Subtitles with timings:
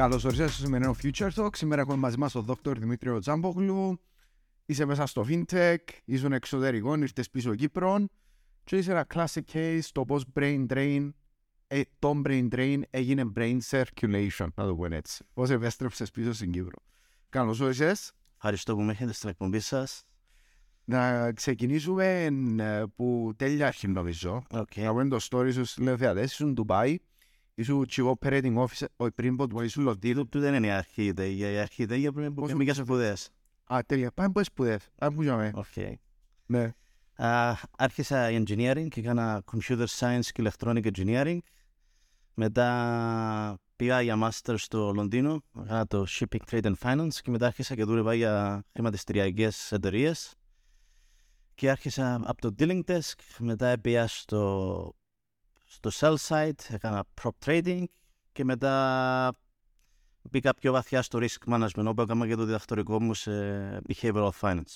[0.00, 1.56] Καλώς ορίσατε στο σημερινό Future Talk.
[1.56, 4.00] Σήμερα έχουμε μαζί μας τον Δόκτωρ Δημήτριο Τζάμπογλου.
[4.66, 8.06] Είσαι μέσα στο FinTech, ήσουν εξωτερικό, ήρθες πίσω Κύπρο.
[8.64, 11.10] Και είσαι ένα classic case το πώς brain drain,
[11.66, 15.24] ε, το brain drain έγινε brain circulation, να το πω έτσι.
[15.34, 16.78] Πώς επέστρεψες πίσω στην Κύπρο.
[17.28, 17.96] Καλώς ορίσατε.
[18.34, 20.04] Ευχαριστώ που με έχετε στην εκπομπή σας.
[20.84, 22.28] Να ξεκινήσουμε
[22.58, 24.42] ε, που τέλεια αρχή νομίζω.
[24.50, 24.82] Okay.
[24.82, 26.96] Να πούμε το story σου στους τηλεθεατές, ήσουν Dubai,
[27.60, 30.26] ήσουν chief operating officer, όχι πριν πω του ήσουν Λονδίνο.
[30.26, 31.50] Του δεν είναι η αρχή ιδέα.
[31.50, 33.30] Η αρχή ιδέα πρέπει να πούμε για σπουδές.
[33.72, 35.52] Α, τέλεια, πάμε πες σπουδές, πάμε που είχαμε.
[35.54, 35.92] Okay.
[36.46, 36.72] Ναι.
[37.16, 41.38] Uh, άρχισα engineering και έκανα computer science και electronic engineering.
[42.34, 47.74] Μετά πήγα για master στο Λονδίνο, έκανα το shipping trade and finance και μετά άρχισα
[47.74, 50.34] και δούλευα για χρηματιστηριακές εταιρείες.
[51.54, 54.92] Και άρχισα από το dealing desk, μετά πήγα στο,
[55.72, 57.84] στο sell side, έκανα prop trading
[58.32, 59.34] και μετά
[60.30, 63.30] μπήκα πιο βαθιά στο risk management, όπου έκανα και το διδακτορικό μου σε
[63.88, 64.74] behavioral finance.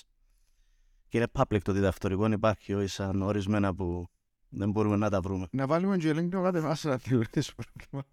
[1.07, 4.07] Και είναι public το διδακτορικό, υπάρχει όχι σαν ορισμένα που
[4.49, 5.47] δεν μπορούμε να τα βρούμε.
[5.51, 8.05] Να βάλουμε και link να βάσω να τελειώσει πρόβλημα.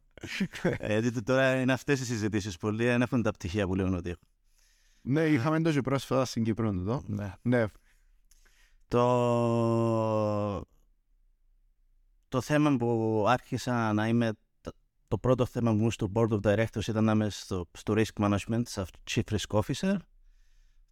[0.79, 2.57] ε, δείτε τώρα είναι αυτές οι συζητήσεις.
[2.57, 4.23] Πολλοί δεν έχουν τα πτυχία που λένε ότι έχω.
[5.03, 7.03] Ναι, είχαμε το και πρόσφατα στην Κύπρο εδώ.
[7.07, 7.33] Ναι.
[7.43, 7.65] Ναι.
[8.89, 10.65] Το...
[12.33, 14.33] το θέμα που άρχισα να είμαι
[15.09, 18.63] το πρώτο θέμα μου στο Board of Directors ήταν να είμαι στο, στο Risk Management,
[18.65, 19.97] σαν Chief Risk Officer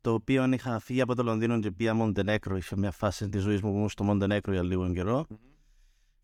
[0.01, 2.57] το οποίο είχα φύγει από το Λονδίνο και πήγα Μοντενέκρο.
[2.57, 5.27] Είχε μια φάση της ζωής μου που ήμουν στο Μοντενέκρο για λίγο καιρό.
[5.29, 5.37] Mm-hmm.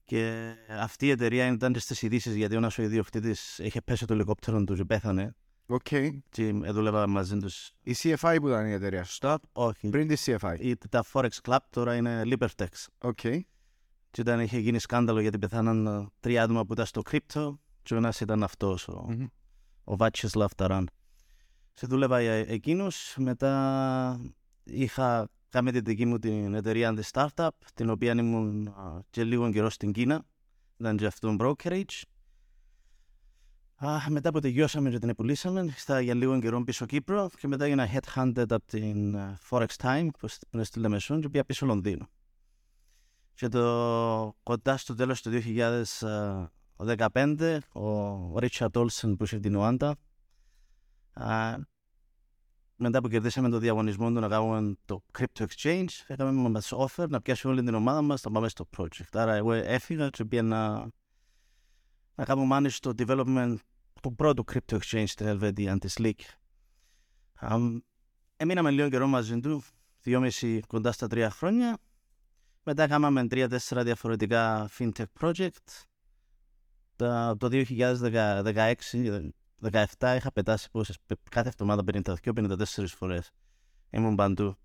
[0.04, 4.74] Και αυτή η εταιρεία ήταν στις ειδήσεις γιατί ο ιδιοκτήτης είχε πέσει το ελικόπτερο του
[4.74, 5.34] και πέθανε.
[5.66, 5.86] OK.
[5.90, 6.10] Okay.
[6.30, 7.70] Και δούλευα μαζί τους.
[7.82, 9.88] Η CFI που ήταν η εταιρεία, σωστά; Όχι.
[9.88, 10.56] Πριν τη CFI.
[10.58, 12.86] Η, τα Forex Club τώρα είναι Libertex.
[12.98, 13.18] OK.
[13.22, 13.40] Okay.
[14.16, 17.54] Και ήταν, είχε γίνει σκάνδαλο γιατί πεθάναν τρία άτομα που ήταν στο crypto.
[17.82, 19.26] Και ο ένας ήταν αυτός, ο, mm-hmm.
[19.84, 20.84] ο Vaclav Taran.
[21.72, 24.20] Σε δούλευα για εκείνους, μετά
[24.64, 28.74] είχα κάνει την δική μου την εταιρεία The Startup, την οποία ήμουν
[29.10, 30.24] και λίγο καιρό στην Κίνα,
[30.76, 32.02] ήταν και αυτόν brokerage.
[33.76, 37.64] Α, μετά που τελειώσαμε και την επουλήσαμε, ήρθα για λίγο καιρό πίσω Κύπρο και μετά
[37.64, 39.16] έγινα headhunted από την
[39.50, 42.08] Forex Time, που είναι στη Λεμεσόν και πήγα πίσω Λονδίνο.
[43.36, 45.30] Και το κοντά στο τέλος του
[46.76, 49.96] 2015, ο Richard Olsen που είχε την Ουάντα,
[52.76, 57.20] μετά που κερδίσαμε το διαγωνισμό του να κάνουμε το Crypto Exchange, έκαμε μας offer να
[57.20, 59.08] πιάσουμε όλη την ομάδα μας να πάμε στο project.
[59.12, 60.90] Άρα εγώ έφυγα και πήγα να,
[62.14, 63.56] να κάνω manage στο development
[64.02, 66.20] του πρώτου Crypto Exchange στην Ελβετία, της Leak.
[67.40, 67.78] Um,
[68.36, 69.62] έμειναμε λίγο καιρό μαζί του,
[70.02, 71.78] δυόμιση κοντά στα τρία χρόνια.
[72.68, 75.84] Μετά κάναμε τρία-τέσσερα διαφορετικά fintech project.
[77.36, 78.74] Το 2016
[79.62, 80.96] 17 είχα πετάσει πόσες,
[81.30, 83.30] κάθε εβδομάδα 52-54 φορές.
[83.90, 84.56] Ήμουν παντού.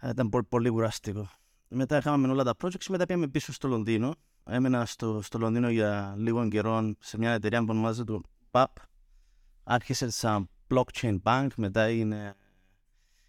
[0.00, 1.30] Ε, ήταν πολύ, πολύ κουραστικό.
[1.68, 4.14] Μετά είχαμε όλα τα projects μετά πήγαμε πίσω στο Λονδίνο.
[4.44, 8.64] Έμενα στο, στο Λονδίνο για λίγο καιρό σε μια εταιρεία που ονομάζεται PAP.
[9.62, 12.34] Άρχισε σαν blockchain bank, μετά είναι...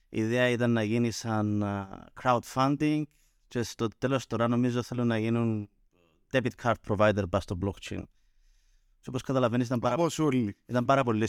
[0.10, 1.64] Η ιδέα ήταν να γίνει σαν
[2.22, 3.04] crowdfunding
[3.52, 5.70] και στο τέλος τώρα νομίζω θέλω να γίνουν
[6.32, 8.04] debit card provider πάνω στο blockchain.
[9.00, 10.08] Και όπως καταλαβαίνεις ήταν πάρα,
[10.66, 11.28] ήταν πάρα πολύ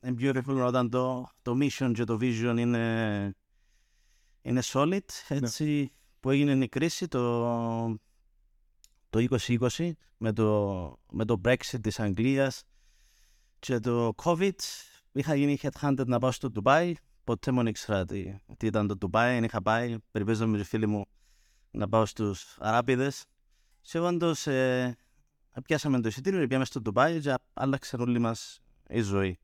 [0.00, 3.34] Είναι πιο εύκολο όταν το, το mission και το vision είναι,
[4.42, 5.00] είναι solid.
[5.28, 5.86] Έτσι ναι.
[6.20, 7.88] που έγινε η κρίση το,
[9.10, 12.62] το 2020 με το, με το Brexit της Αγγλίας
[13.58, 14.58] και το COVID
[15.12, 16.92] είχα γίνει headhunted να πάω στο Dubai.
[17.24, 19.40] Ποτέ μου ήξερα τι, τι ήταν το Dubai.
[19.44, 21.06] Είχα πάει, περιπέζω με τους φίλοι μου
[21.70, 23.24] να πάω στους Αράπιδες.
[23.80, 24.96] Και όντως ε,
[25.64, 29.38] πιάσαμε το εισιτήριο, πήγαμε στο Ντουμπάι και άλλαξε όλη μας η ζωή.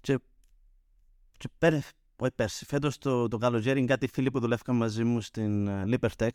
[0.00, 0.18] Και,
[1.36, 1.80] και πέρε,
[2.16, 6.30] όχι πέρσι, φέτος το, το καλοκαίρι κάτι φίλοι που δουλεύκαν μαζί μου στην uh, Libertex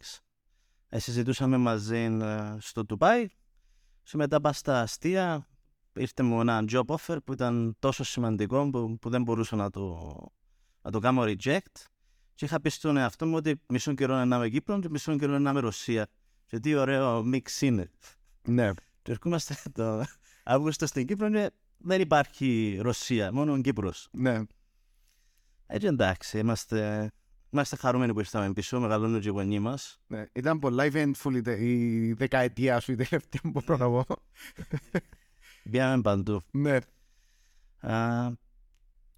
[0.90, 3.28] ε, συζητούσαμε μαζί uh, στο Ντουμπάι
[4.04, 5.48] και μετά πας στα αστεία
[5.94, 10.16] ήρθε μου ένα job offer που ήταν τόσο σημαντικό που, που δεν μπορούσα να το,
[10.82, 11.86] να το κάνω reject
[12.36, 15.40] και είχα πει στον εαυτό μου ότι μισό καιρό να είμαι Κύπρο και μισό καιρό
[15.40, 16.08] να είμαι Ρωσία.
[16.46, 17.92] Και τι ωραίο μίξ είναι.
[18.48, 18.72] Ναι.
[19.02, 20.06] Και ερχόμαστε το
[20.44, 24.10] Αύγουστο στην Κύπρο και δεν υπάρχει Ρωσία, μόνο ο Κύπρος.
[24.12, 24.42] Ναι.
[25.68, 27.12] Έτσι εντάξει, είμαστε,
[27.50, 30.00] είμαστε χαρούμενοι που ήρθαμε πίσω, μεγαλώνουν οι γονείς μας.
[30.08, 34.16] Ναι, ήταν πολλά eventful η δεκαετία σου, η τελευταία που μπορώ να πω.
[35.72, 36.42] Πήγαμε παντού.
[36.52, 36.78] Ναι.
[37.82, 38.32] Uh,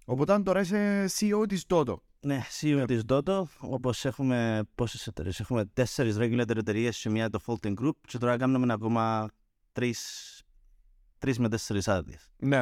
[0.04, 1.94] Οπότε τώρα είσαι CEO της Dodo.
[2.26, 7.74] Ναι, CEO της Dodo, όπως έχουμε πόσες εταιρείες, έχουμε τέσσερις regulator εταιρείες σε μια defaulting
[7.80, 9.28] group και τώρα κάνουμε ακόμα
[9.72, 10.42] τρεις
[11.18, 12.30] τρεις με τέσσερις άδειες.
[12.36, 12.60] Ναι.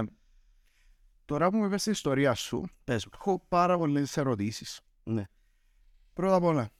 [1.24, 3.10] Τώρα που μου είπες την ιστορία σου, Πες μου.
[3.14, 4.80] έχω πάρα πολλές ερωτήσεις.
[5.04, 5.24] Ναι.
[6.12, 6.70] Πρώτα απ' όλα,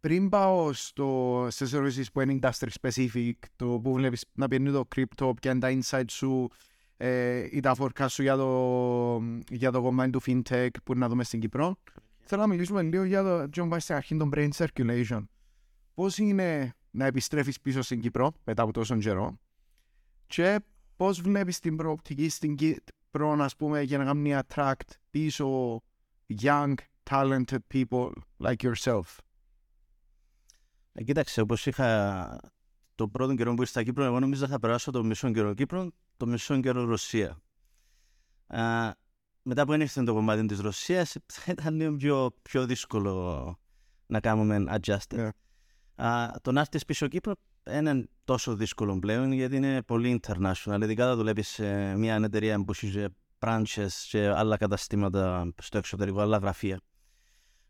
[0.00, 4.88] πριν πάω στο, στις ερωτήσεις που είναι industry specific, το που βλέπεις να πιένει το
[4.96, 6.48] crypto, ποια είναι τα insights σου
[7.00, 11.08] ε, ή τα forecast σου για το, για το κομμάτι του fintech που είναι να
[11.08, 11.78] δούμε στην Κύπρο,
[12.18, 15.24] θέλω να μιλήσουμε λίγο για το John Vice στην αρχή των brain circulation.
[15.94, 19.38] Πώς είναι να επιστρέφεις πίσω στην Κύπρο μετά από τόσο καιρό
[20.26, 20.60] και
[20.96, 25.80] πώς βλέπεις την προοπτική στην Κύπρο, ας πούμε, για να κάνει attract πίσω
[26.42, 26.74] young,
[27.10, 29.02] talented people like yourself;
[30.92, 32.40] Ε, κοίταξε, όπως είχα
[32.94, 35.90] το πρώτο καιρό που ήρθα στα Κύπρο, εγώ νόμιζα θα περάσω το μισό καιρό Κύπρο,
[36.18, 37.42] το μισό καιρό Ρωσία.
[38.46, 38.90] Α,
[39.42, 41.16] μετά που ένιξε το κομμάτι της Ρωσίας,
[41.46, 43.58] ήταν λίγο πιο, πιο δύσκολο
[44.06, 45.14] να κάνουμε adjust.
[45.14, 45.28] Ναι.
[46.06, 50.78] Α, το να έρθεις πίσω Κύπρο δεν είναι τόσο δύσκολο πλέον γιατί είναι πολύ international.
[50.82, 53.04] Ειδικά θα δουλεύεις σε μια εταιρεία που έχει
[53.38, 56.80] branches και άλλα καταστήματα στο εξωτερικό, άλλα γραφεία.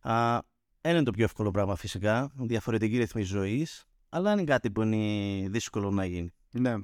[0.00, 0.38] Α,
[0.80, 5.48] δεν είναι το πιο εύκολο πράγμα φυσικά, διαφορετική ρυθμή ζωής, αλλά είναι κάτι που είναι
[5.48, 6.30] δύσκολο να γίνει.
[6.50, 6.74] Ναι.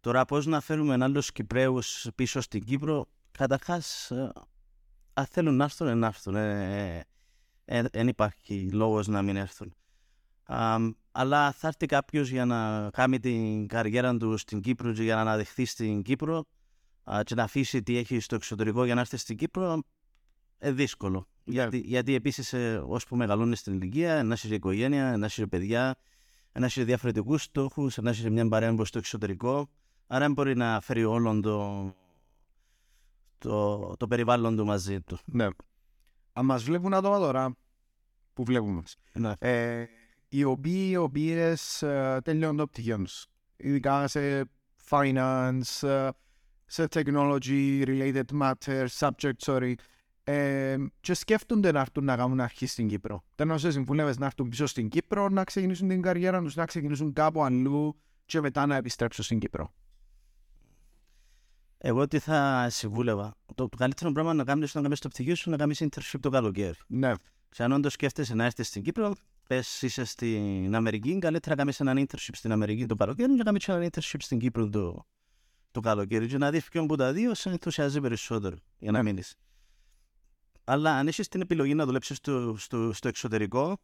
[0.00, 1.78] Τώρα, πώς να φέρουμε άλλου Κυπραίου
[2.14, 4.12] πίσω στην Κύπρο, καταρχάς,
[5.12, 6.34] αν θέλουν να έρθουν, να έρθουν.
[7.90, 9.74] Δεν υπάρχει λόγος να μην έρθουν.
[10.44, 10.76] Α,
[11.12, 15.20] αλλά θα έρθει κάποιος για να κάνει την καριέρα του στην Κύπρο και για να
[15.20, 16.44] αναδεχθεί στην Κύπρο
[17.04, 19.82] α, και να αφήσει τι έχει στο εξωτερικό για να έρθει στην Κύπρο,
[20.58, 21.28] ε, δύσκολο.
[21.44, 25.96] Γιατί, γιατί επίσης, ε, ώσπου μεγαλώνει στην ηλικία, να είσαι οικογένεια, να είσαι παιδιά,
[26.52, 29.68] να είσαι διαφορετικούς στόχους, να είσαι μια παρέα προ το εξωτερικό.
[30.06, 31.94] Άρα δεν μπορεί να φέρει όλον το,
[33.38, 35.18] το, το περιβάλλον του μαζί του.
[35.24, 35.46] Ναι.
[36.32, 37.56] Αν μας βλέπουν άτομα τώρα,
[38.32, 39.32] που βλέπουμε μας, Ναι.
[39.38, 39.86] ε,
[40.28, 43.26] οι οποίοι οι οποίες ε, τελειώνουν το πτυχίο τους,
[43.56, 44.50] ειδικά σε
[44.88, 46.08] finance, ε,
[46.66, 49.74] σε technology related matters, subject, sorry,
[50.24, 53.24] ε, και σκέφτονται να έρθουν να κάνουν αρχή στην Κύπρο.
[53.34, 57.12] Δεν σε συμβουλεύεις να έρθουν πίσω στην Κύπρο, να ξεκινήσουν την καριέρα τους, να ξεκινήσουν
[57.12, 59.72] κάπου αλλού και μετά να επιστρέψουν στην Κύπρο.
[61.78, 63.34] Εγώ τι θα συμβούλευα.
[63.54, 66.30] Το, το καλύτερο πράγμα να κάνεις να κάνεις το πτυχίο σου να κάνεις internship το
[66.30, 66.74] καλοκαίρι.
[66.86, 67.12] Ναι,
[67.50, 69.14] Και αν όντως σκέφτεσαι να έρθεις στην Κύπρο,
[69.48, 73.44] πες είσαι στην Αμερική, καλύτερα να κάνεις έναν internship στην Αμερική το καλοκαίρι και να
[73.44, 75.06] κάνεις ένα internship στην Κύπρο το,
[75.70, 76.26] το καλοκαίρι.
[76.26, 79.04] Και να δεις ποιον από τα δύο σε ενθουσιάζει περισσότερο για να Ναι.
[79.10, 79.34] μείνεις.
[80.64, 83.78] Αλλά αν έχεις την επιλογή να δουλέψεις στο, στο, στο εξωτερικό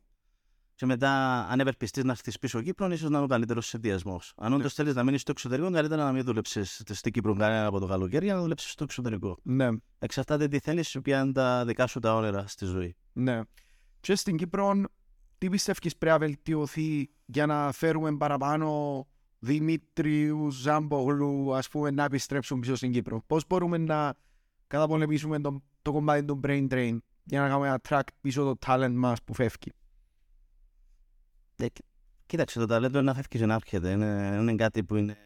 [0.82, 1.10] και μετά
[1.48, 4.32] αν ευελπιστείς να έρθει πίσω Κύπρο, ίσως να είναι ο καλύτερος συνδυασμός.
[4.36, 7.78] Αν όντως θέλεις να μείνεις στο εξωτερικό, καλύτερα να μην δουλέψεις στην Κύπρο κανένα από
[7.78, 9.38] το καλοκαίρι, για να δουλέψεις στο εξωτερικό.
[9.42, 9.68] ναι,
[9.98, 12.96] Εξαρτάται τι θέλεις, ποια είναι τα δικά σου τα όνειρα στη ζωή.
[13.12, 13.40] ναι.
[14.00, 14.82] Και στην Κύπρο,
[15.38, 19.06] τι πιστεύεις πρέπει να βελτιωθεί για να φέρουμε παραπάνω
[19.38, 24.14] Δημήτριου, Ζάμπογλου, ας πούμε, να επιστρέψουν πίσω στην Κύπρο; Πώς μπορούμε να
[24.66, 29.22] καταπολεμήσουμε το, το κομμάτι του brain drain για να κάνουμε attract πίσω το talent μας
[29.22, 29.72] που φεύγει;
[31.56, 31.84] Ε, κοί-
[32.26, 33.90] κοίταξε, το ταλέντο είναι να φεύγεις και να έρχεται.
[33.90, 35.16] Είναι, είναι κάτι που είναι.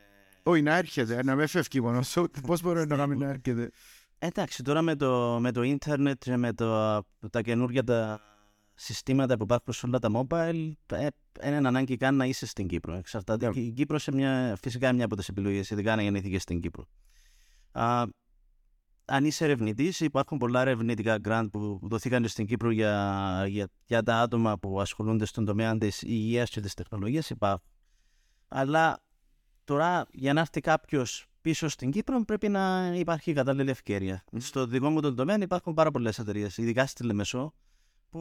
[0.42, 2.30] Όχι, να έρχεται, να με φεύγει μόνος σου.
[2.46, 3.70] Πώς μπορούμε να κάνουμε να έρχεται;
[4.18, 7.00] Εντάξει, τώρα με το, με το ίντερνετ και με το,
[7.30, 8.20] τα καινούργια τα
[8.74, 11.06] συστήματα που υπάρχουν σε όλα τα mobile, ε,
[11.44, 12.94] είναι ανάγκη καν να είσαι στην Κύπρο.
[12.94, 13.48] Εξαρτάται.
[13.48, 13.60] Ναι.
[13.60, 16.86] Η Κύπρο σε μια, φυσικά είναι μια από τις επιλογές, ειδικά αν γεννήθηκε στην Κύπρο.
[17.72, 18.04] Α,
[19.06, 24.16] αν είσαι ερευνητής, υπάρχουν πολλά ερευνητικά grant που δοθήκαν στην Κύπρο για, για, για τα
[24.20, 27.30] άτομα που ασχολούνται στον τομέα της υγείας και της τεχνολογίας.
[27.30, 27.70] Υπάρχουν.
[28.48, 29.02] Αλλά
[29.64, 34.24] τώρα για να έρθει κάποιος πίσω στην Κύπρο πρέπει να υπάρχει κατάλληλη ευκαιρία.
[34.36, 37.54] Στο δικό μου τον τομέα υπάρχουν πάρα πολλές εταιρείες, ειδικά στη Λεμεσό,
[38.10, 38.20] που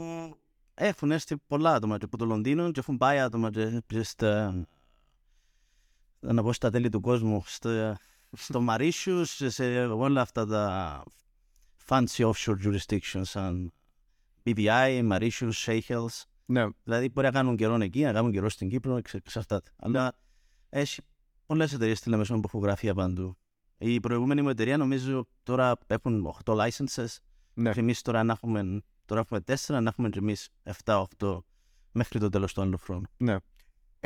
[0.73, 4.65] έχουν έρθει πολλά άτομα και από το Λονδίνο και έχουν πάει άτομα και, και στα,
[6.19, 7.95] να πω στα τέλη του κόσμου, στο,
[8.31, 11.03] στο Μαρίσιους, σε όλα αυτά τα
[11.87, 13.73] fancy offshore jurisdictions σαν
[14.43, 16.23] BVI, Mauritius, Seychelles.
[16.45, 19.71] Ναι, Δηλαδή μπορεί να κάνουν καιρό εκεί, να κάνουν καιρό στην Κύπρο, εξ- εξαρτάται.
[19.75, 20.17] Αλλά
[20.69, 21.01] έχει
[21.45, 23.37] πολλές εταιρείες στη Λεμεσόν που έχουν γραφεία παντού.
[23.77, 27.05] Η προηγούμενη μου εταιρεία νομίζω τώρα έχουν 8 licenses.
[27.53, 27.71] ναι.
[27.71, 30.49] Και εμείς τώρα να έχουμε, τώρα έχουμε 4, να έχουμε και εμείς
[30.83, 31.05] 7-8
[31.91, 33.05] μέχρι το τέλος του άλλου χρόνου.
[33.17, 33.35] Ναι.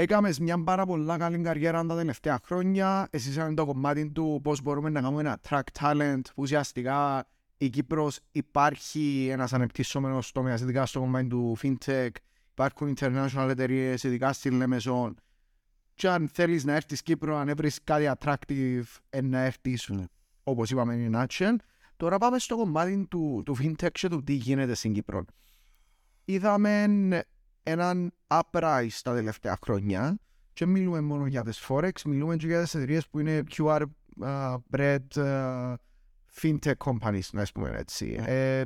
[0.01, 3.07] Έκαμες μια πάρα πολλά καλή καριέρα τα τελευταία χρόνια.
[3.09, 7.27] Εσύ είσαι το κομμάτι του πώς μπορούμε να κάνουμε ένα track talent που ουσιαστικά
[7.57, 12.09] η Κύπρος υπάρχει ένας ανεπτυσσόμενος τομέας, ειδικά στο κομμάτι του fintech.
[12.51, 15.15] Υπάρχουν international εταιρείες, ειδικά στη Λεμεσόν.
[15.93, 20.05] Και αν θέλεις να έρθεις Κύπρο, αν έβρεις κάτι attractive, ε, να έρθεις, Ναι.
[20.43, 21.55] όπως είπαμε, in a nutshell.
[21.97, 25.25] Τώρα πάμε στο κομμάτι του, του fintech και του τι γίνεται στην Κύπρο.
[26.25, 26.87] Είδαμε
[27.69, 30.17] έναν uprise τα τελευταία χρόνια
[30.53, 33.81] και μιλούμε μόνο για τις Forex, μιλούμε και για τις εταιρείες που είναι QR
[34.21, 35.73] uh, bred uh,
[36.41, 38.61] fintech companies, να πούμε έτσι, ε,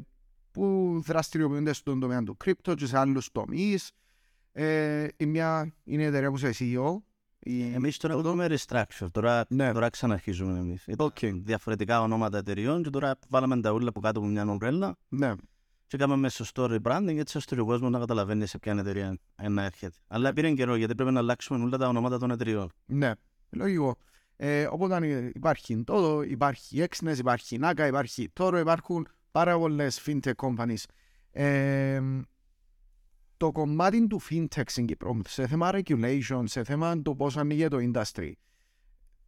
[0.52, 3.92] που δραστηριοποιούνται στον τομέα του crypto και σε άλλους τομείς.
[4.52, 6.98] Ε, η μια είναι η εταιρεία που είσαι CEO.
[7.40, 7.74] Η...
[7.74, 9.72] Εμείς τώρα κάνουμε restructure, τώρα, Ναι.
[9.72, 10.88] τώρα ξαναρχίζουμε εμείς.
[10.88, 11.20] Ήταν Οκ.
[11.22, 15.34] διαφορετικά ονόματα εταιριών και τώρα βάλαμε τα ούλα από κάτω από μια ομπρέλα Ναι,
[15.94, 19.18] και κάναμε σωστό rebranding έτσι ώστε ο κόσμος να καταλαβαίνει σε ποια εταιρεία
[19.50, 19.96] να έρχεται.
[20.08, 22.72] Αλλά πήρε καιρό γιατί πρέπει να αλλάξουμε όλα τα ονόματα των εταιριών.
[22.86, 23.12] ναι,
[23.50, 23.96] λογικό.
[24.36, 30.84] Ε, οπότε υπάρχει todo, υπάρχει Exnes, υπάρχει Naga, υπάρχει Toro, υπάρχουν πάρα πολλές fintech companies.
[31.32, 32.02] Ε,
[33.38, 37.78] το κομμάτι του fintech στην Κύπρο, σε θέμα regulation, σε θέμα το πώς ανοίγει το
[37.80, 38.32] industry,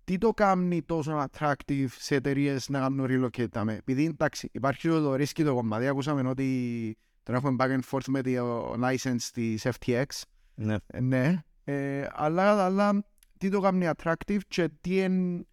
[0.06, 4.88] τι το κάνει τόσο attractive σε εταιρείες να κάνουν relocate τα με; Επειδή εντάξει, υπάρχει
[4.88, 9.68] το ρίσκι το κομμάτι, ακούσαμε ότι τώρα έχουμε back and forth με το license της
[9.68, 10.06] FTX,
[10.56, 10.76] Ναι.
[10.88, 13.06] ε, ναι, ε, αλλά, αλλά
[13.38, 15.48] τι το κάνει attractive και τι εν,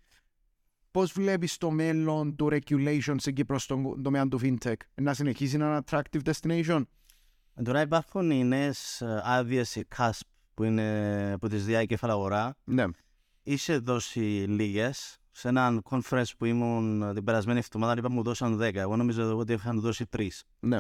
[0.91, 5.67] πώς βλέπεις το μέλλον του regulation στην Κύπρο στον τομέα του fintech; Να συνεχίσει να
[5.67, 6.83] είναι attractive destination;
[7.55, 10.21] Ε, Τώρα υπάρχουν οι νέες άδειες, οι CASP,
[10.55, 12.57] που είναι από τη ΔΙΑ κεφάλα αγορά.
[12.65, 12.85] Ναι,
[13.43, 15.17] Είσαι δώσει λίγες.
[15.31, 18.75] Σε έναν conference που ήμουν ε, την περασμένη εβδομάδα, είπα μου δώσαν 10.
[18.75, 20.29] Εγώ νομίζω ότι είχαν δώσει 3.
[20.61, 20.79] ναι,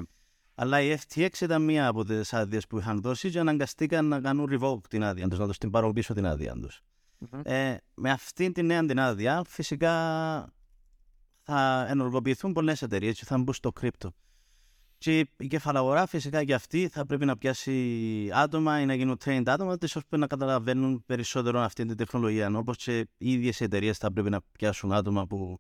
[0.55, 4.49] Αλλά η FTX ήταν μία από τις άδειες που είχαν δώσει και αναγκαστήκαν να κάνουν
[4.51, 6.81] revoke την άδεια τους, να τους την πάρουν πίσω την άδεια τους.
[7.43, 9.93] Ε, με αυτή τη νέα την άδεια, φυσικά
[11.43, 14.09] θα ενεργοποιηθούν πολλές εταιρείες και θα μπουν στο crypto.
[15.03, 19.43] Και η κεφαλαγορά φυσικά και αυτή θα πρέπει να πιάσει άτομα ή να γίνουν trained
[19.47, 22.51] άτομα, τις ώστε να καταλαβαίνουν περισσότερο αυτή την τεχνολογία.
[22.57, 25.59] Όπως και οι ίδιες εταιρείες θα πρέπει να πιάσουν άτομα που,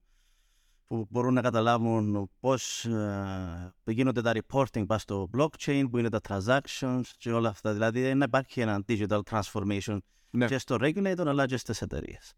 [0.87, 2.87] που μπορούν να καταλάβουν πώς
[3.85, 7.73] γίνονται τα reporting πάνω στο blockchain, που είναι τα transactions και όλα αυτά.
[7.73, 9.99] Δηλαδή να υπάρχει ένα digital transformation
[10.31, 10.47] Ναι.
[10.47, 12.33] και στο regulator αλλά και στις εταιρείες.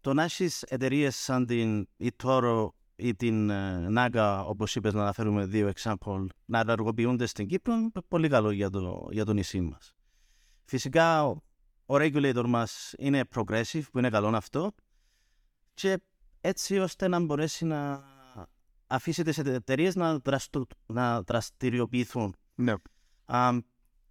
[0.00, 2.68] το να έχεις εταιρείες σαν την eToro
[3.02, 7.90] ή την ε, Naga, όπως είπες, να αναφέρουμε δύο example, να ενεργοποιούνται στην Κύπρο, είναι
[8.08, 9.94] πολύ καλό για το, για το νησί μας.
[10.64, 11.30] Φυσικά, ο,
[11.86, 14.72] ο regulator μας είναι progressive, που είναι καλό αυτό,
[15.74, 16.00] και
[16.40, 18.04] έτσι ώστε να μπορέσει να
[18.86, 22.36] αφήσει τις εταιρείες να, δραστου, να δραστηριοποιηθούν.
[22.54, 22.74] ναι,
[23.24, 23.50] Α,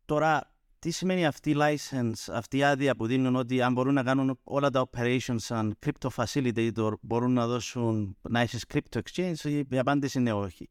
[0.06, 0.51] τώρα,
[0.82, 4.40] τι σημαίνει αυτή η license, αυτή η άδεια που δίνουν ότι αν μπορούν να κάνουν
[4.44, 9.78] όλα τα operations σαν crypto facilitator, μπορούν να δώσουν να έχεις crypto exchange, η η
[9.78, 10.70] απάντηση είναι όχι.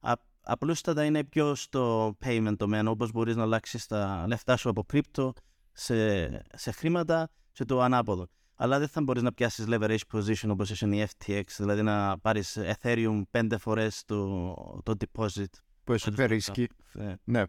[0.00, 4.86] Α, απλούστατα είναι πιο στο payment τομέα, όπως μπορείς να αλλάξεις τα λεφτά σου από
[4.92, 5.30] crypto
[5.72, 8.28] σε, σε χρήματα και το ανάποδο.
[8.54, 12.58] Αλλά δεν θα μπορείς να πιάσεις leverage position όπως είναι η FTX, δηλαδή να πάρεις
[12.60, 15.44] Ethereum πέντε φορές το, το deposit.
[15.84, 16.66] που είσαι Τέλος ρίσκι.
[16.94, 17.44] Ε, Ναι, Α,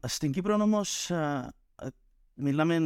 [0.00, 1.10] στην Κύπρο όμως
[2.34, 2.78] μιλάμε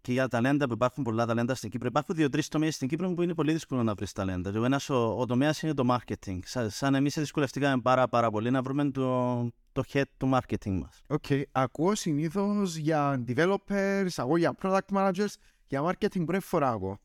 [0.00, 1.88] και για ταλέντα που υπάρχουν πολλά ταλέντα στην Κύπρο.
[1.88, 4.50] Υπάρχουν δύο-τρεις τομείς στην Κύπρο που είναι πολύ δύσκολο να βρεις ταλέντα.
[4.50, 6.38] Και Ο ένας ο, ο τομέας είναι το marketing.
[6.44, 9.34] Σαν, σαν εμείς δυσκολευτήκαμε πάρα, πάρα πολύ να βρούμε το,
[9.72, 11.02] το head του marketing μας.
[11.06, 11.24] Οκ.
[11.52, 15.34] Ακούω συνήθως για developers, εγώ για product managers,
[15.66, 16.98] για marketing πρώτη φορά ακούω.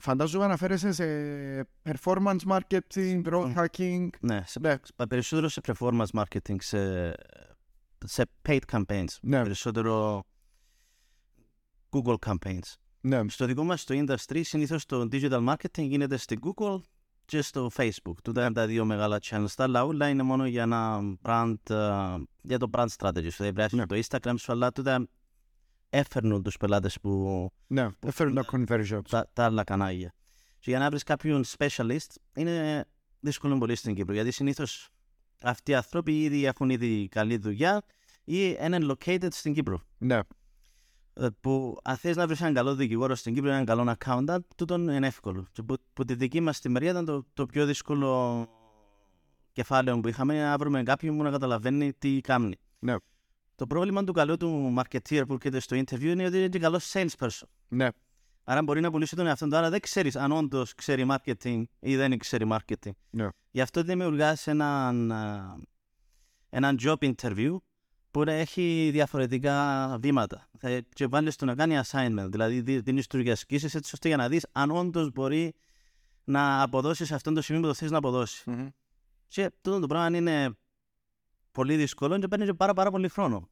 [0.00, 1.04] Φαντάζομαι αναφέρεσαι σε
[1.82, 4.08] performance marketing, growth hacking.
[4.20, 4.76] Ναι, σε, Ναι,
[5.08, 7.12] περισσότερο σε performance marketing, σε,
[8.06, 9.04] σε paid campaigns.
[9.22, 10.24] ναι, Περισσότερο
[11.90, 12.74] Google campaigns.
[13.00, 16.80] ναι, Στο δικό μας το industry συνήθως το digital marketing γίνεται στην Google
[17.24, 18.14] και στο Facebook.
[18.24, 19.50] Τούτα είναι τα δύο μεγάλα channels.
[19.56, 21.74] Τα άλλα όλα είναι μόνο για, ένα brand, ε,
[22.42, 23.28] για το brand strategy.
[23.36, 23.86] Δηλαδή πρέπει Ναι.
[23.86, 25.08] το Instagram σου, αλλά τούτα
[25.90, 27.88] έφερνουν τους πελάτες που ναι.
[28.06, 29.00] Έφερε τα conversions.
[29.08, 30.14] τα, τα άλλα κανάλια.
[30.58, 32.84] Και για να βρεις κάποιον specialist είναι
[33.20, 34.14] δύσκολο πολύ στην Κύπρο.
[34.14, 34.88] Γιατί συνήθως
[35.42, 37.82] αυτοί οι άνθρωποι ήδη έχουν ήδη καλή δουλειά
[38.28, 39.80] ή είναι located στην Κύπρο.
[39.98, 40.20] Ναι,
[41.18, 44.88] Ε, που αν θες να βρεις έναν καλό δικηγόρο στην Κύπρο, έναν καλό accountant, τούτον
[44.88, 45.46] είναι εύκολο.
[45.52, 48.46] Και που, που τη δική μας τη μερία ήταν το, το πιο δύσκολο
[49.52, 52.56] κεφάλαιο που είχαμε να βρούμε κάποιον που να καταλαβαίνει τι κάνει.
[52.78, 52.94] ναι,
[53.54, 56.92] Το πρόβλημα του καλού του marketeer που έρχεται στο interview είναι ότι είναι και καλός
[56.92, 57.46] salesperson.
[57.68, 57.88] ναι,
[58.44, 61.96] Άρα μπορεί να πουλήσει τον εαυτόν του, άρα δεν ξέρεις αν όντως ξέρει marketing ή
[61.96, 62.90] δεν ξέρει marketing.
[63.10, 63.28] ναι.
[63.50, 65.56] Γι' αυτό δημιουργάς έναν, α,
[66.50, 67.56] έναν job interview
[68.16, 70.48] που να έχει διαφορετικά βήματα.
[70.58, 74.16] Θα, και βάλεις το να κάνει assignment, δηλαδή δίνεις του για ασκήσει έτσι ώστε για
[74.16, 75.54] να δεις αν όντως μπορεί
[76.24, 78.42] να αποδώσεις σε αυτόν το σημείο που το θες να αποδώσεις.
[78.46, 78.68] Μμμ.
[79.28, 80.56] Και τούτο το πράγμα είναι
[81.52, 83.48] πολύ δύσκολο και παίρνει και πάρα, πάρα πολύ χρόνο.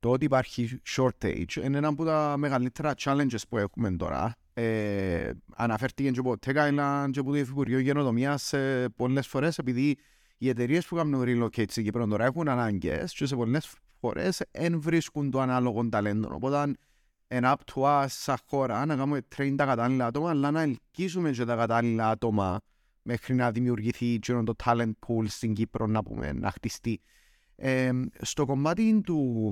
[0.00, 4.36] Το ότι υπάρχει shortage είναι ένα από τα μεγαλύτερα challenges που έχουμε τώρα.
[4.54, 9.98] Ε, αναφέρθηκε και από Tech Island και από το Υφυπουργείο Γενοτομίας ε, πολλές φορές επειδή
[10.38, 14.80] οι εταιρείες που κάνουν relocate στην Κύπρο τώρα έχουν ανάγκες και σε πολλές φορές δεν
[14.80, 16.28] βρίσκουν το ανάλογο ταλέντο.
[16.34, 16.74] Οπότε
[17.28, 21.30] and up to us σαν χώρα να κάνουμε train τα κατάλληλα άτομα, αλλά να ελκύσουμε
[21.30, 22.60] και τα κατάλληλα άτομα
[23.02, 27.00] μέχρι να δημιουργηθεί και το talent pool στην Κύπρο να, πούμε, να χτιστεί.
[27.56, 29.42] Ε, στο κομμάτι του,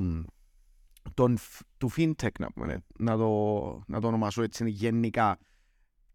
[1.14, 1.38] τον,
[1.76, 5.38] του fintech, να, πούμε, να, το, να το ονομάσω έτσι γενικά,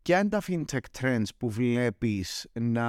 [0.01, 2.87] ποια είναι τα fintech trends που βλέπεις να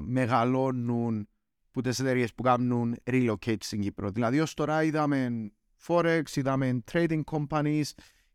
[0.00, 1.28] μεγαλώνουν
[1.76, 4.10] που τις εταιρείες που κάνουν relocate στην Κύπρο.
[4.10, 5.50] Δηλαδή ως τώρα είδαμε
[5.86, 7.84] Forex, είδαμε trading companies,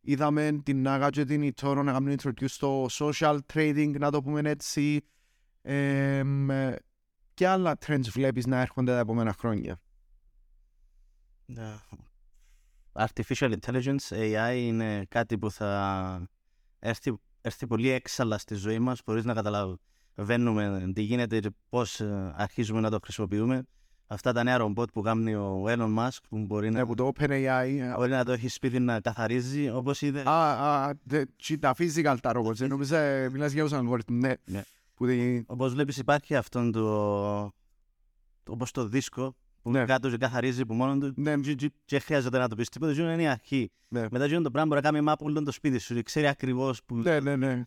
[0.01, 4.49] είδαμε την Naga και την eToro να κάνουν introduce στο social trading, να το πούμε
[4.49, 5.01] έτσι.
[5.61, 6.23] Ε,
[7.33, 9.81] και άλλα trends βλέπεις να έρχονται τα επόμενα χρόνια.
[11.45, 11.75] Ναι.
[12.91, 16.27] Artificial Intelligence, AI, είναι κάτι που θα
[16.79, 19.33] έρθει, έρθει πολύ έξαλα στη ζωή μας, χωρίς να
[20.15, 23.63] καταλαβαίνουμε τι γίνεται και πώς ε, αρχίζουμε να το χρησιμοποιούμε
[24.07, 27.11] αυτά τα νέα ρομπότ που κάνει ο Elon Musk που μπορεί ναι, να, που το
[27.15, 27.93] OpenAI.
[27.95, 30.25] μπορεί να το έχει σπίτι να καθαρίζει όπως είδες.
[30.25, 30.93] Α, α,
[31.59, 32.59] τα physical τα ρομπότ.
[32.59, 32.95] Νομίζω
[33.31, 34.21] μιλάς για τους αλγόριθμους.
[34.21, 34.33] Ναι.
[34.45, 34.63] Ναι.
[34.93, 35.43] Που δι...
[35.47, 37.53] Όπως βλέπεις υπάρχει αυτόν το,
[38.47, 39.85] όπως το δίσκο που Ναι.
[39.85, 41.33] κάτω και καθαρίζει που μόνο του Ναι,
[41.85, 42.91] και χρειάζεται να το πεις τίποτα.
[42.91, 43.71] Ζουν είναι η αρχή.
[43.87, 44.05] ναι.
[44.11, 46.83] Μετά γίνουν το πράγμα μπορεί να κάνει map όλο το σπίτι σου και ξέρει ακριβώς
[46.83, 46.95] που...
[46.95, 47.63] Ναι, ναι, ναι.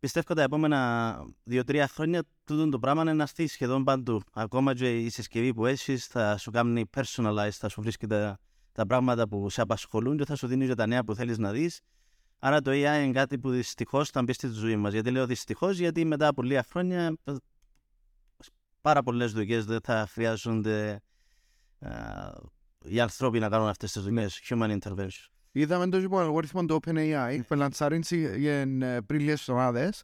[0.00, 4.20] Πιστεύω τα επόμενα δύο-τρία χρόνια τούτο το πράγμα είναι να έρθει σχεδόν παντού.
[4.32, 8.38] Ακόμα και η συσκευή που έχεις θα σου κάνει personalized, θα σου βρίσκει τα,
[8.72, 11.52] τα πράγματα που σε απασχολούν και θα σου δίνει και τα νέα που θέλεις να
[11.52, 11.80] δεις.
[12.38, 14.92] Άρα το AI είναι κάτι που δυστυχώς θα μπει στη ζωή μας.
[14.92, 17.34] Γιατί λέω δυστυχώς, γιατί μετά από λίγα χρόνια ε,
[18.80, 21.00] πάρα πολλές δουλειές δεν θα χρειάζονται
[21.78, 21.90] α,
[22.84, 24.40] οι άνθρωποι να κάνουν αυτές τις δουλειές.
[24.48, 25.37] Human intervention.
[25.58, 28.00] Είδαμε το λοιπόν αλγόριθμο του OpenAI που λαντσάρει
[29.06, 30.02] πριν λίγες εβδομάδες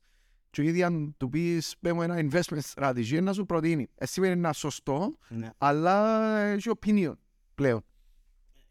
[0.50, 3.88] και ήδη αν του πεις πέμω ένα investment strategy να σου προτείνει.
[3.94, 5.50] Εσύ είναι ένα σωστό, Ναι.
[5.58, 7.12] αλλά έχει opinion
[7.54, 7.84] πλέον.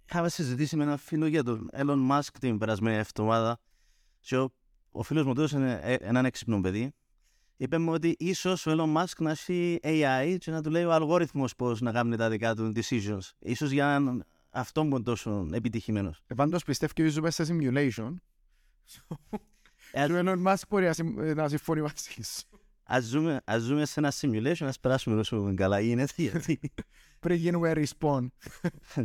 [0.09, 3.59] Είχαμε συζητήσει με έναν φίλο για τον Elon Musk την περασμένη εβδομάδα
[4.19, 4.53] και ο,
[4.91, 6.93] ο φίλος μου του είναι ε, έναν έξυπνο παιδί.
[7.57, 10.91] Είπε μου ότι ίσως ο Elon Musk να έχει AI και να του λέει ο
[10.91, 13.29] αλγόριθμος πώς να κάνει τα δικά του decisions.
[13.39, 16.21] Ίσως για να αυτό που είναι τόσο επιτυχημένος.
[16.27, 18.13] Ε, Πάντως πιστεύω ότι ζούμε σε simulation.
[19.91, 22.43] Ε, Και ο Elon Musk μπορεί να συμ- να συμφωνεί μαζί σου.
[22.83, 26.59] Ας ζούμε, ας ζούμε σε ένα simulation, ας περάσουμε όσο καλά γίνεται, γιατί
[27.19, 28.27] Πριν γίνουμε respawn.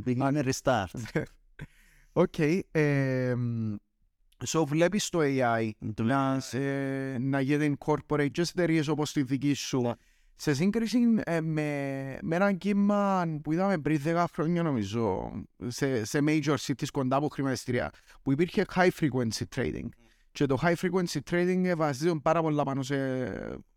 [0.07, 0.87] είναι restart.
[2.13, 2.39] Οκ.
[2.71, 3.35] ε,
[4.47, 9.23] So βλέπεις το AI Του να, ε, να γίνεται incorporate και σε εταιρείες όπως τη
[9.23, 9.95] δική σου.
[10.47, 10.53] Ναι.
[10.53, 15.33] Σε σύγκριση ε, με, με έναν κύμα που είδαμε πριν 10 χρόνια νομίζω
[15.67, 17.91] σε, σε major cities κοντά από χρηματιστήρια
[18.23, 19.89] που υπήρχε high frequency trading
[20.33, 22.97] και το high frequency trading βασίζεται πάρα πολλά πάνω σε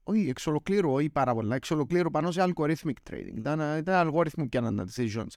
[0.04, 3.36] όχι εξ ολοκλήρου, όχι πάρα πολλά, εξ ολοκλήρου πάνω σε algorithmic trading.
[3.36, 5.34] Ήταν, ήταν αλγόριθμο και τα decisions.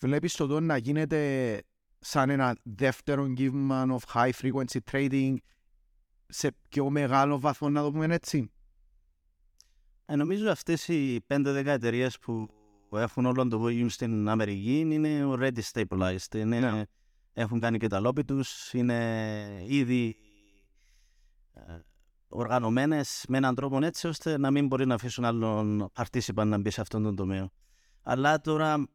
[0.00, 1.62] Βλέπεις το τώρα να γίνεται
[1.98, 5.34] σαν ένα δεύτερο κύμα of high frequency trading
[6.28, 8.50] σε πιο μεγάλο βαθμό να το πούμε έτσι.
[10.10, 12.48] Ε, νομίζω αυτές οι 5-10 εταιρείε που
[12.92, 16.34] έχουν όλο το volume στην Αμερική είναι already stabilized.
[16.34, 16.82] Είναι, Ναι.
[17.32, 20.16] Έχουν κάνει και τα λόπι τους, είναι ήδη
[21.52, 21.78] ε,
[22.28, 26.70] οργανωμένες με έναν τρόπο έτσι ώστε να μην μπορεί να αφήσουν άλλον participant να μπει
[26.70, 27.48] σε αυτόν τον τομέα.
[28.02, 28.88] Αλλά τώρα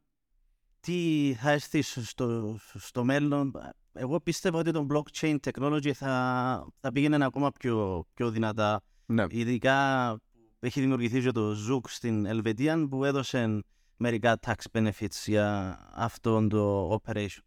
[0.80, 3.52] τι θα έρθει στο, στο μέλλον,
[3.94, 9.26] εγώ πιστεύω ότι το blockchain technology θα, θα πήγαινε ακόμα πιο, πιο δυνατά Ναι.
[9.30, 10.18] Ειδικά
[10.66, 13.64] έχει δημιουργηθεί και το Zook στην Ελβετία που έδωσε
[13.98, 17.44] μερικά tax benefits για αυτό το operation.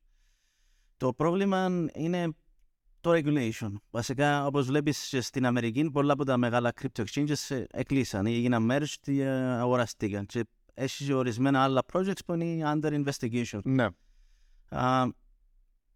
[0.97, 2.29] Το πρόβλημα είναι
[3.01, 3.73] το regulation.
[3.91, 8.35] Βασικά, όπως βλέπεις και στην Αμερική, πολλά από τα μεγάλα crypto exchanges ε, εκλείσαν ή
[8.35, 10.27] έγιναν merged ή ε, αγοραστήκαν.
[10.27, 13.61] Και έχει και ορισμένα άλλα projects που είναι under investigation.
[13.65, 13.87] Ναι.
[14.69, 15.07] Α,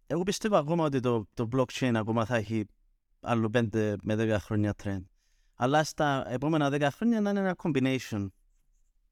[0.07, 2.65] εγώ πιστεύω ακόμα ότι το, το blockchain ακόμα θα έχει
[3.19, 5.01] άλλο 5 με 10 χρόνια trend.
[5.63, 8.27] Αλλά στα επόμενα 10 χρόνια να είναι ένα combination.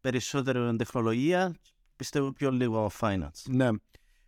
[0.02, 1.56] Περισσότερο τεχνολογία,
[1.96, 3.44] πιστεύω πιο λίγο finance.
[3.50, 3.70] Ναι.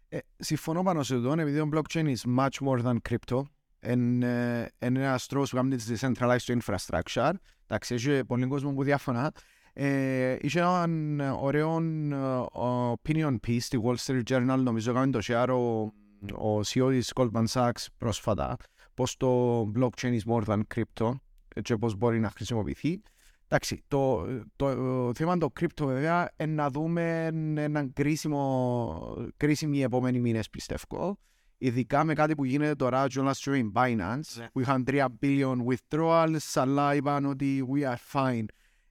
[0.10, 3.42] Ε, συμφωνώ πάνω σε αυτό, επειδή το blockchain is much more than crypto.
[3.88, 7.32] Είναι ε, είναι ένας τρόπος που κάνει τη decentralized infrastructure.
[7.68, 9.32] Εντάξει, έχει πολύ κόσμο που διαφωνά.
[9.74, 15.50] Ε, είχε έναν ωραίο ε, opinion piece στη Wall Street Journal, νομίζω έκανε το share
[15.50, 15.82] ο,
[16.48, 18.56] ο CEO της Goldman Sachs πρόσφατα,
[18.94, 21.14] πως το blockchain is more than crypto
[21.62, 23.02] και πώς μπορεί να χρησιμοποιηθεί.
[23.48, 30.20] Εντάξει, το, το, ε, θέμα το crypto βέβαια είναι να δούμε έναν κρίσιμο, κρίσιμοι επόμενοι
[30.20, 31.18] μήνες πιστεύω.
[31.58, 34.48] Ειδικά με κάτι που γίνεται τώρα κιόλας και in Binance Ναι.
[34.52, 38.46] που είχαν 3 billion withdrawals αλλά είπαν ότι we are fine.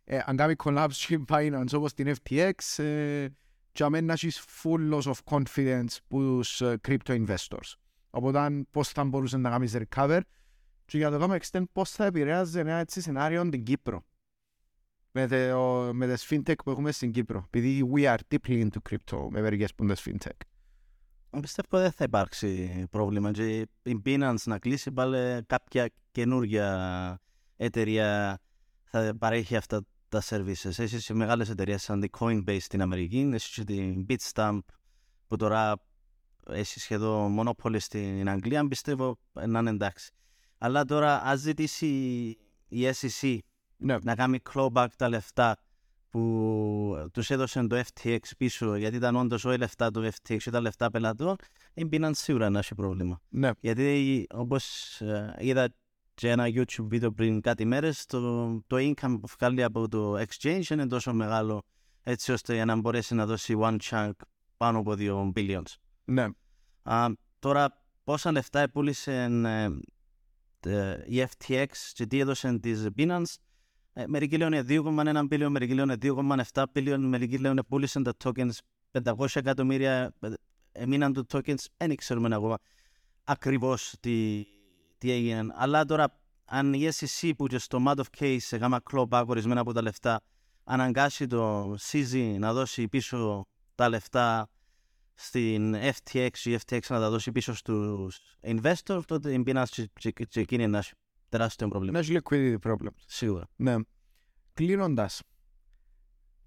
[0.05, 3.27] Ε, αν κάνει collapse και in Binance όπως την FTX ε,
[3.73, 7.75] και αμέν να έχεις full loss of confidence που τους ε, crypto investors.
[8.11, 10.21] Οπότε πώς θα μπορούσε να κάνεις recover
[10.91, 14.05] και για το κάνω extend πώς θα επηρέαζε ένα έτσι σενάριο την Κύπρο
[15.13, 19.29] με, το, με τις fintech που έχουμε στην Κύπρο επειδή we are deeply into crypto
[19.31, 20.47] με μερικές που είναι τις fintech.
[21.41, 27.21] Πιστεύω δεν θα υπάρξει πρόβλημα και η Binance να κλείσει πάλι κάποια καινούργια
[27.57, 28.39] εταιρεία
[28.85, 30.79] θα παρέχει αυτά τα services.
[30.79, 34.59] Έχεις οι μεγάλες εταιρείες σαν την Coinbase στην Αμερική, έχεις και την Bitstamp
[35.27, 35.83] που τώρα
[36.47, 40.13] έχει σχεδόν μονοπόλη στην Αγγλία, πιστεύω να είναι εντάξει.
[40.63, 41.87] Αλλά τώρα ας ζητήσει
[42.69, 43.39] η SEC
[43.77, 43.97] Ναι.
[44.03, 45.57] να κάνει clawback τα λεφτά
[46.09, 50.91] που τους έδωσαν το FTX πίσω, γιατί ήταν όντως όχι λεφτά του FTX, ήταν λεφτά
[50.91, 51.37] πελατών,
[51.75, 53.21] η Binance σίγουρα να έχει πρόβλημα.
[53.29, 55.69] Ναι, Γιατί όπως ε, είδα
[56.15, 60.65] και ένα YouTube βίντεο πριν κάτι μέρες, το, το income που βγάλει από το exchange
[60.71, 61.63] είναι τόσο μεγάλο
[62.03, 64.11] έτσι ώστε για να μπορέσει να δώσει one chunk
[64.57, 65.75] πάνω από 2 billions.
[66.05, 66.27] ναι,
[66.83, 67.07] Α,
[67.39, 69.13] τώρα πόσα λεφτά επούλησε
[69.45, 69.69] ε,
[71.07, 73.35] η FTX και τι έδωσε της Binance.
[73.93, 78.51] Ε, μερικοί λένε 2,1 billion, μερικοί λένε 2,7 billion, μερικοί λένε πούλησαν τα tokens
[79.03, 80.29] 500 εκατομμύρια, ε,
[80.73, 82.59] έμειναν το tokens, δεν ξέρουμε ακόμα
[83.25, 84.47] ακριβώς τι,
[84.99, 85.53] τι έγινε.
[85.55, 89.73] Αλλά τώρα αν η SEC που και στο Mad of Case έκανα clawback ορισμένα από
[89.73, 90.21] τα λεφτά
[90.65, 94.49] αναγκάσει το CZ να δώσει πίσω τα λεφτά
[95.23, 100.25] στην FTX η FTX να τα δώσει πίσω στους investors τότε η Binance και- και-
[100.25, 100.93] και εκείνη να έχει
[101.29, 101.93] τεράστιο πρόβλημα.
[101.93, 102.93] να έχει liquidity problem.
[103.07, 103.45] Σίγουρα.
[103.57, 103.75] Ναι.
[104.55, 105.23] Κλείνοντας,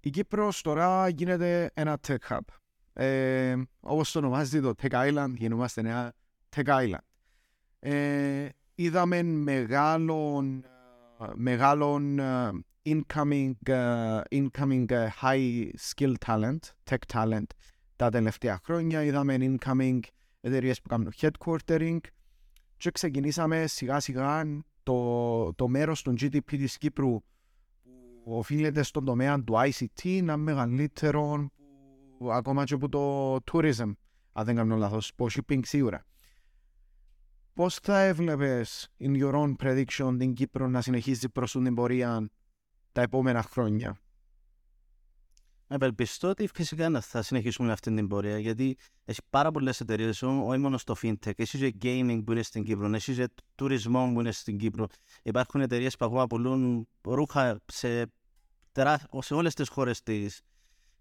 [0.00, 2.38] η Κύπρος τώρα γίνεται ένα tech hub.
[2.92, 6.12] Ε, όπως το ονομάζει το Tech Island, γινόμαστε ένα
[6.56, 6.98] Tech Island.
[7.78, 10.64] Ε, είδαμε μεγάλων,
[11.20, 12.50] ε, μεγάλων ε,
[12.84, 16.58] incoming, ε, incoming ε, high skill talent,
[16.90, 17.46] tech talent
[17.96, 19.02] τα τελευταία χρόνια.
[19.02, 20.00] Είδαμε incoming
[20.40, 21.98] εταιρείες που κάνουν headquartering
[22.76, 24.44] και ξεκινήσαμε σιγά σιγά
[24.82, 27.22] το, το μέρος των GDP της Κύπρου
[28.24, 31.50] που οφείλεται στον τομέα του ICT να είναι μεγαλύτερο
[32.18, 33.92] που, ακόμα και από το tourism,
[34.32, 36.04] αν δεν κάνω λάθος, από shipping σίγουρα.
[37.52, 42.28] Πώς θα έβλεπες in your own prediction την Κύπρο να συνεχίζει προς την πορεία
[42.92, 43.98] τα επόμενα χρόνια;
[45.66, 50.58] Ευελπιστώ ότι φυσικά να θα συνεχίσουμε αυτή την πορεία γιατί έχει πάρα πολλές εταιρείες, όχι
[50.58, 54.32] μόνο στο fintech, έχει και gaming που είναι στην Κύπρο, έχει και τουρισμό που είναι
[54.32, 54.86] στην Κύπρο.
[55.22, 58.12] Υπάρχουν εταιρείες που ακόμα πουλούν ρούχα σε,
[58.72, 59.00] τερά...
[59.18, 60.42] σε όλες τις χώρες της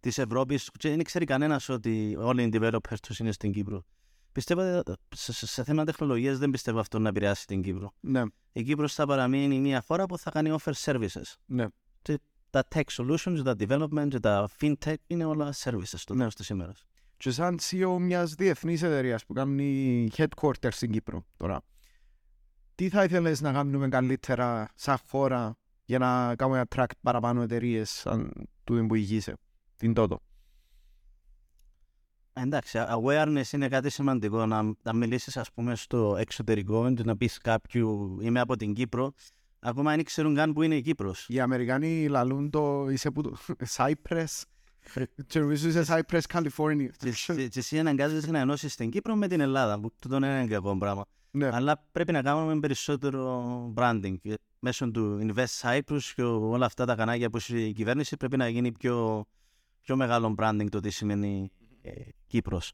[0.03, 3.83] της Ευρώπης και δεν ξέρει κανένας ότι όλοι οι developers τους είναι στην Κύπρο.
[4.31, 7.93] Πιστεύω ότι σε, σε, σε θέμα τεχνολογίας δεν πιστεύω αυτό να επηρεάσει την Κύπρο.
[7.99, 11.65] Ναι, Η Κύπρος θα παραμείνει μια χώρα που θα κάνει offer services ναι.
[12.53, 16.71] Τα tech solutions, τα development και τα fintech είναι όλα services το νέο της σήμερα.
[17.17, 21.61] Και σαν CEO μιας διεθνής εταιρείας που κάνει headquarters στην Κύπρο τώρα,
[22.75, 28.31] τι θα ήθελες να κάνουμε καλύτερα σαν χώρα για να κάνουμε attract παραπάνω εταιρείες σαν
[28.63, 29.33] του που ηγείσαι,
[29.75, 30.19] την τότο.
[32.33, 34.45] Εντάξει, awareness είναι κάτι σημαντικό.
[34.45, 39.13] Να, να μιλήσεις ας πούμε στο εξωτερικό και να πεις κάποιου είμαι από την Κύπρο.
[39.63, 41.25] Ακόμα δεν ξέρουν καν που είναι η Κύπρος.
[41.29, 43.37] Οι Αμερικάνοι λαλούν το είσαι που το
[43.77, 44.41] Cypress
[45.27, 46.87] και νομίζω είσαι Cypress, California.
[46.97, 50.39] Και- και- Και εσύ αναγκάζεσαι να ενώσεις την Κύπρο με την Ελλάδα, που τούτο είναι
[50.39, 51.05] ένα κακό πράγμα.
[51.31, 54.15] Ναι, Αλλά πρέπει να κάνουμε περισσότερο branding.
[54.21, 58.37] Και Μέσω του Invest Cyprus και όλα αυτά τα κανάλια που έχει η κυβέρνηση πρέπει
[58.37, 59.25] να γίνει πιο,
[59.81, 61.91] πιο μεγάλο branding το τι σημαίνει ε,
[62.27, 62.73] Κύπρος.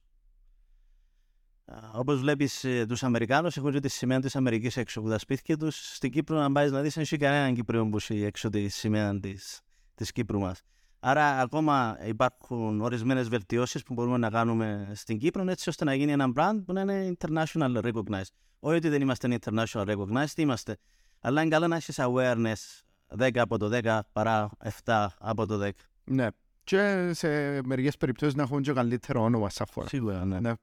[1.94, 5.96] Όπως βλέπεις τους Αμερικάνους, έχουν και τη σημαία της Αμερικής έξω από τα σπίτια τους.
[5.96, 9.20] Στην Κύπρο, να πάεις να δεις, δεν έχει κανέναν Κύπριο που έχει έξω τη σημαία
[9.20, 9.62] της
[10.00, 10.62] της Κύπρου μας.
[11.00, 16.12] Άρα, ακόμα υπάρχουν ορισμένες βελτιώσεις που μπορούμε να κάνουμε στην Κύπρο, έτσι ώστε να γίνει
[16.12, 18.34] ένα brand που να είναι international recognized.
[18.60, 20.78] Όχι ότι δεν είμαστε international recognized, είμαστε.
[21.20, 22.82] Αλλά είναι καλό να έχεις awareness
[23.18, 24.50] 10 από το 10 παρά
[24.84, 25.70] 7 από το 10.
[26.04, 26.28] ναι.
[26.64, 27.28] Και σε
[27.64, 29.88] μερικές περιπτώσεις να έχουν και καλύτερο όνομα σαν χώρα.
[29.88, 30.40] Σίγουρα, ναι.
[30.40, 30.54] Ναι.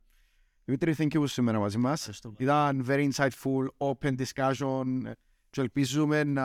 [0.69, 1.99] Δημήτρη, thank you που σήμερα μαζί μας.
[1.99, 2.35] Ευχαριστώ.
[2.39, 4.85] Ήταν very insightful, open discussion
[5.51, 6.45] και ελπίζουμε να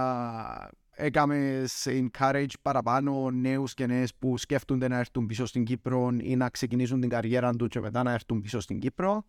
[0.92, 6.36] έκαμε σε encourage παραπάνω νέους και νέες που σκέφτονται να έρθουν πίσω στην Κύπρο ή
[6.36, 9.26] να ξεκινήσουν την καριέρα του και μετά να έρθουν πίσω στην Κύπρο.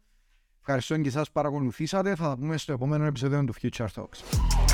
[0.59, 2.14] Ευχαριστώ και εσάς που παρακολουθήσατε.
[2.14, 4.71] Θα τα πούμε στο επόμενο επεισόδιο του Future Talks.